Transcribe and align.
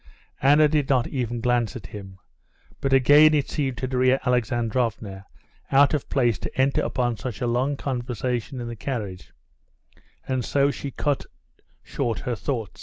Anna 0.41 0.67
did 0.67 0.89
not 0.89 1.05
even 1.05 1.41
glance 1.41 1.75
at 1.75 1.85
him; 1.85 2.17
but 2.79 2.91
again 2.91 3.35
it 3.35 3.51
seemed 3.51 3.77
to 3.77 3.87
Darya 3.87 4.19
Alexandrovna 4.25 5.27
out 5.71 5.93
of 5.93 6.09
place 6.09 6.39
to 6.39 6.59
enter 6.59 6.81
upon 6.81 7.17
such 7.17 7.39
a 7.39 7.45
long 7.45 7.77
conversation 7.77 8.59
in 8.59 8.67
the 8.67 8.75
carriage, 8.75 9.31
and 10.27 10.43
so 10.43 10.71
she 10.71 10.89
cut 10.89 11.27
short 11.83 12.21
her 12.21 12.35
thought. 12.35 12.79